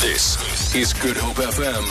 This 0.00 0.74
is 0.74 0.94
Good 0.94 1.18
Hope 1.18 1.36
FM 1.36 1.84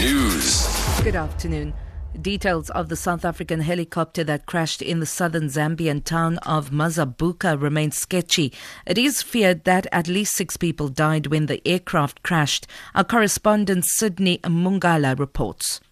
News. 0.00 1.04
Good 1.04 1.14
afternoon. 1.14 1.74
Details 2.18 2.70
of 2.70 2.88
the 2.88 2.96
South 2.96 3.26
African 3.26 3.60
helicopter 3.60 4.24
that 4.24 4.46
crashed 4.46 4.80
in 4.80 5.00
the 5.00 5.06
southern 5.06 5.48
Zambian 5.48 6.02
town 6.02 6.38
of 6.38 6.70
Mazabuka 6.70 7.60
remain 7.60 7.90
sketchy. 7.90 8.54
It 8.86 8.96
is 8.96 9.22
feared 9.22 9.64
that 9.64 9.86
at 9.92 10.08
least 10.08 10.34
six 10.34 10.56
people 10.56 10.88
died 10.88 11.26
when 11.26 11.44
the 11.44 11.60
aircraft 11.68 12.22
crashed. 12.22 12.66
Our 12.94 13.04
correspondent 13.04 13.84
Sydney 13.84 14.38
Mungala 14.38 15.18
reports. 15.18 15.82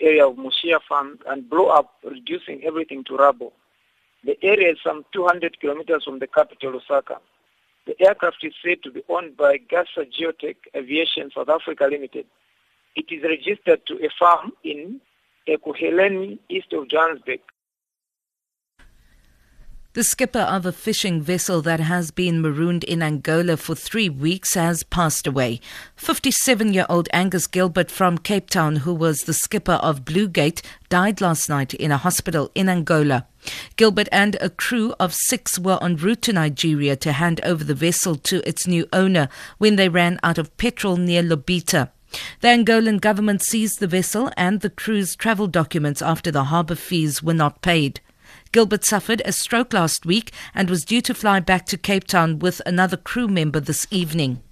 Area 0.00 0.26
of 0.26 0.36
Mushia 0.36 0.80
farm 0.88 1.18
and 1.26 1.50
blow 1.50 1.66
up, 1.66 1.96
reducing 2.02 2.64
everything 2.64 3.04
to 3.04 3.16
rubble. 3.16 3.52
The 4.24 4.38
area 4.42 4.70
is 4.72 4.78
some 4.82 5.04
200 5.12 5.60
kilometers 5.60 6.04
from 6.04 6.20
the 6.20 6.26
capital, 6.26 6.72
Lusaka. 6.80 7.18
The 7.86 7.94
aircraft 8.06 8.38
is 8.42 8.52
said 8.64 8.82
to 8.84 8.90
be 8.90 9.02
owned 9.08 9.36
by 9.36 9.58
Gasa 9.58 10.06
Geotech 10.06 10.56
Aviation 10.76 11.30
South 11.34 11.48
Africa 11.48 11.88
Limited. 11.90 12.26
It 12.94 13.06
is 13.10 13.22
registered 13.22 13.86
to 13.86 13.94
a 14.04 14.10
farm 14.18 14.52
in 14.64 15.00
Ekurhuleni, 15.48 16.38
east 16.48 16.72
of 16.72 16.88
Johannesburg. 16.88 17.40
The 19.92 20.04
skipper 20.04 20.38
of 20.38 20.64
a 20.66 20.70
fishing 20.70 21.20
vessel 21.20 21.62
that 21.62 21.80
has 21.80 22.12
been 22.12 22.40
marooned 22.40 22.84
in 22.84 23.02
Angola 23.02 23.56
for 23.56 23.74
three 23.74 24.08
weeks 24.08 24.54
has 24.54 24.84
passed 24.84 25.26
away. 25.26 25.58
57 25.96 26.72
year 26.72 26.86
old 26.88 27.08
Angus 27.12 27.48
Gilbert 27.48 27.90
from 27.90 28.16
Cape 28.16 28.48
Town, 28.48 28.76
who 28.76 28.94
was 28.94 29.24
the 29.24 29.34
skipper 29.34 29.80
of 29.82 30.04
Bluegate, 30.04 30.62
died 30.90 31.20
last 31.20 31.48
night 31.48 31.74
in 31.74 31.90
a 31.90 31.96
hospital 31.96 32.52
in 32.54 32.68
Angola. 32.68 33.26
Gilbert 33.74 34.08
and 34.12 34.36
a 34.40 34.48
crew 34.48 34.94
of 35.00 35.12
six 35.12 35.58
were 35.58 35.82
en 35.82 35.96
route 35.96 36.22
to 36.22 36.32
Nigeria 36.32 36.94
to 36.94 37.10
hand 37.10 37.40
over 37.42 37.64
the 37.64 37.74
vessel 37.74 38.14
to 38.14 38.48
its 38.48 38.68
new 38.68 38.86
owner 38.92 39.28
when 39.58 39.74
they 39.74 39.88
ran 39.88 40.20
out 40.22 40.38
of 40.38 40.56
petrol 40.56 40.98
near 40.98 41.24
Lobito. 41.24 41.88
The 42.42 42.48
Angolan 42.48 43.00
government 43.00 43.42
seized 43.42 43.80
the 43.80 43.88
vessel 43.88 44.30
and 44.36 44.60
the 44.60 44.70
crew's 44.70 45.16
travel 45.16 45.48
documents 45.48 46.00
after 46.00 46.30
the 46.30 46.44
harbour 46.44 46.76
fees 46.76 47.24
were 47.24 47.34
not 47.34 47.60
paid. 47.60 48.00
Gilbert 48.52 48.84
suffered 48.84 49.22
a 49.24 49.32
stroke 49.32 49.72
last 49.72 50.04
week 50.04 50.32
and 50.54 50.68
was 50.68 50.84
due 50.84 51.00
to 51.02 51.14
fly 51.14 51.38
back 51.38 51.66
to 51.66 51.76
Cape 51.76 52.04
Town 52.04 52.40
with 52.40 52.60
another 52.66 52.96
crew 52.96 53.28
member 53.28 53.60
this 53.60 53.86
evening. 53.92 54.42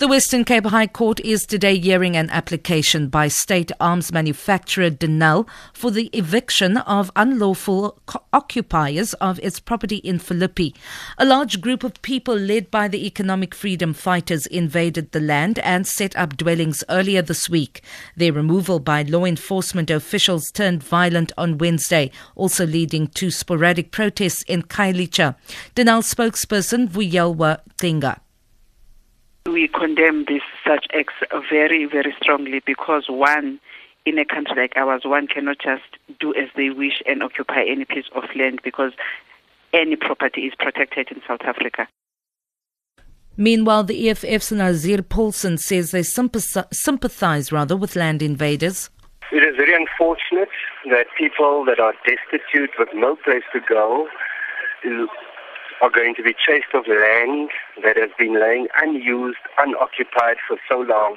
The 0.00 0.08
Western 0.08 0.46
Cape 0.46 0.64
High 0.64 0.86
Court 0.86 1.20
is 1.20 1.44
today 1.44 1.78
hearing 1.78 2.16
an 2.16 2.30
application 2.30 3.08
by 3.08 3.28
state 3.28 3.70
arms 3.78 4.10
manufacturer 4.10 4.88
Denel 4.88 5.46
for 5.74 5.90
the 5.90 6.08
eviction 6.14 6.78
of 6.78 7.10
unlawful 7.16 8.00
occupiers 8.32 9.12
of 9.20 9.38
its 9.40 9.60
property 9.60 9.96
in 9.96 10.18
Philippi. 10.18 10.74
A 11.18 11.26
large 11.26 11.60
group 11.60 11.84
of 11.84 12.00
people 12.00 12.34
led 12.34 12.70
by 12.70 12.88
the 12.88 13.06
economic 13.06 13.54
freedom 13.54 13.92
fighters 13.92 14.46
invaded 14.46 15.12
the 15.12 15.20
land 15.20 15.58
and 15.58 15.86
set 15.86 16.16
up 16.16 16.34
dwellings 16.38 16.82
earlier 16.88 17.20
this 17.20 17.50
week. 17.50 17.82
Their 18.16 18.32
removal 18.32 18.78
by 18.78 19.02
law 19.02 19.26
enforcement 19.26 19.90
officials 19.90 20.50
turned 20.50 20.82
violent 20.82 21.30
on 21.36 21.58
Wednesday, 21.58 22.10
also 22.36 22.64
leading 22.64 23.08
to 23.08 23.30
sporadic 23.30 23.92
protests 23.92 24.44
in 24.44 24.62
Khayelitsha. 24.62 25.36
Denel 25.76 26.02
spokesperson 26.02 26.88
Vuyelwa 26.88 27.58
Qinga. 27.76 28.20
We 29.50 29.66
condemn 29.66 30.26
this 30.28 30.42
such 30.64 30.86
acts 30.94 31.14
very, 31.50 31.84
very 31.84 32.14
strongly 32.22 32.60
because 32.64 33.06
one, 33.08 33.58
in 34.06 34.16
a 34.16 34.24
country 34.24 34.54
like 34.56 34.76
ours, 34.76 35.02
one 35.04 35.26
cannot 35.26 35.58
just 35.58 35.82
do 36.20 36.32
as 36.34 36.48
they 36.56 36.70
wish 36.70 37.02
and 37.04 37.20
occupy 37.20 37.64
any 37.68 37.84
piece 37.84 38.04
of 38.14 38.24
land 38.36 38.60
because 38.62 38.92
any 39.72 39.96
property 39.96 40.42
is 40.42 40.52
protected 40.56 41.08
in 41.10 41.20
South 41.26 41.40
Africa. 41.42 41.88
Meanwhile, 43.36 43.84
the 43.84 44.08
EFF's 44.08 44.52
Nazier 44.52 45.02
Paulsen 45.02 45.58
says 45.58 45.90
they 45.90 46.04
sympathize, 46.04 46.66
sympathize 46.72 47.50
rather 47.50 47.76
with 47.76 47.96
land 47.96 48.22
invaders. 48.22 48.88
It 49.32 49.42
is 49.42 49.56
very 49.56 49.74
unfortunate 49.74 50.50
that 50.90 51.06
people 51.18 51.64
that 51.64 51.80
are 51.80 51.94
destitute 52.06 52.70
with 52.78 52.88
no 52.94 53.16
place 53.16 53.44
to 53.52 53.60
go 53.68 54.08
are 55.80 55.90
going 55.90 56.14
to 56.14 56.22
be 56.22 56.34
chased 56.34 56.74
off 56.74 56.86
land 56.86 57.50
that 57.82 57.96
has 57.96 58.10
been 58.18 58.38
laying 58.38 58.68
unused, 58.80 59.38
unoccupied 59.58 60.36
for 60.46 60.58
so 60.68 60.80
long. 60.80 61.16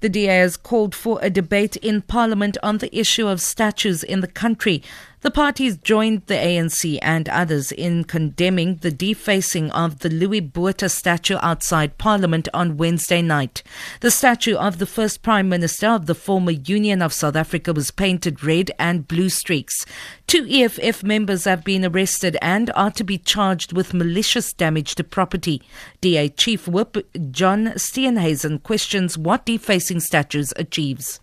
The 0.00 0.08
DA 0.08 0.38
has 0.38 0.56
called 0.56 0.96
for 0.96 1.20
a 1.22 1.30
debate 1.30 1.76
in 1.76 2.02
Parliament 2.02 2.58
on 2.60 2.78
the 2.78 2.94
issue 2.96 3.28
of 3.28 3.40
statues 3.40 4.02
in 4.02 4.20
the 4.20 4.26
country. 4.26 4.82
The 5.22 5.30
parties 5.30 5.76
joined 5.76 6.26
the 6.26 6.34
ANC 6.34 6.98
and 7.00 7.28
others 7.28 7.70
in 7.70 8.02
condemning 8.02 8.78
the 8.82 8.90
defacing 8.90 9.70
of 9.70 10.00
the 10.00 10.10
Louis 10.10 10.40
Botha 10.40 10.88
statue 10.88 11.36
outside 11.40 11.96
Parliament 11.96 12.48
on 12.52 12.76
Wednesday 12.76 13.22
night. 13.22 13.62
The 14.00 14.10
statue 14.10 14.56
of 14.56 14.78
the 14.78 14.86
first 14.86 15.22
Prime 15.22 15.48
Minister 15.48 15.86
of 15.86 16.06
the 16.06 16.16
former 16.16 16.50
Union 16.50 17.00
of 17.00 17.12
South 17.12 17.36
Africa 17.36 17.72
was 17.72 17.92
painted 17.92 18.42
red 18.42 18.72
and 18.80 19.06
blue 19.06 19.28
streaks. 19.28 19.86
Two 20.26 20.44
EFF 20.50 21.04
members 21.04 21.44
have 21.44 21.62
been 21.62 21.84
arrested 21.84 22.36
and 22.42 22.72
are 22.74 22.90
to 22.90 23.04
be 23.04 23.16
charged 23.16 23.72
with 23.72 23.94
malicious 23.94 24.52
damage 24.52 24.96
to 24.96 25.04
property. 25.04 25.62
DA 26.00 26.30
Chief 26.30 26.66
Whip 26.66 26.96
John 27.30 27.66
Steenhuisen 27.76 28.60
questions 28.64 29.16
what 29.16 29.46
defacing 29.46 30.00
statues 30.00 30.52
achieves. 30.56 31.20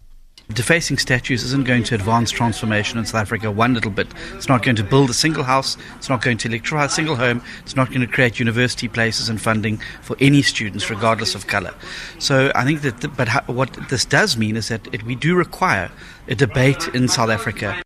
Defacing 0.53 0.97
statues 0.97 1.43
isn't 1.43 1.67
going 1.67 1.83
to 1.83 1.95
advance 1.95 2.31
transformation 2.31 2.97
in 2.97 3.05
South 3.05 3.21
Africa 3.21 3.51
one 3.51 3.75
little 3.75 3.91
bit. 3.91 4.07
It's 4.33 4.49
not 4.49 4.63
going 4.63 4.75
to 4.77 4.83
build 4.83 5.11
a 5.11 5.13
single 5.13 5.43
house. 5.43 5.77
It's 5.97 6.09
not 6.09 6.23
going 6.23 6.37
to 6.39 6.47
electrify 6.47 6.85
a 6.85 6.89
single 6.89 7.15
home. 7.15 7.43
It's 7.61 7.75
not 7.75 7.89
going 7.89 8.01
to 8.01 8.07
create 8.07 8.39
university 8.39 8.87
places 8.87 9.29
and 9.29 9.39
funding 9.39 9.79
for 10.01 10.17
any 10.19 10.41
students, 10.41 10.89
regardless 10.89 11.35
of 11.35 11.45
colour. 11.45 11.75
So 12.17 12.51
I 12.55 12.65
think 12.65 12.81
that, 12.81 13.01
the, 13.01 13.09
but 13.09 13.27
ha- 13.27 13.43
what 13.45 13.71
this 13.89 14.05
does 14.05 14.37
mean 14.37 14.57
is 14.57 14.69
that 14.69 14.91
it, 14.91 15.03
we 15.03 15.13
do 15.13 15.35
require 15.35 15.91
a 16.27 16.33
debate 16.33 16.87
in 16.95 17.07
South 17.07 17.29
Africa. 17.29 17.83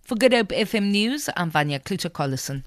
For 0.00 0.14
Good 0.14 0.32
Hope 0.32 0.48
FM 0.48 0.90
News, 0.90 1.28
I'm 1.36 1.50
Vanya 1.50 1.80
Kluter-Collison. 1.80 2.64